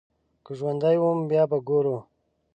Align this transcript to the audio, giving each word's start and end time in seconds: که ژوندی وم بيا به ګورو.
که 0.45 0.51
ژوندی 0.59 0.97
وم 0.99 1.19
بيا 1.29 1.43
به 1.51 1.57
ګورو. 1.67 1.97